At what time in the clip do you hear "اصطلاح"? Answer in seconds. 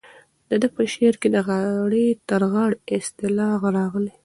2.97-3.59